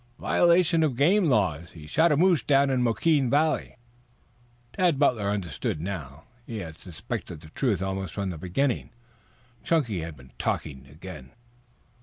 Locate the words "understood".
5.29-5.79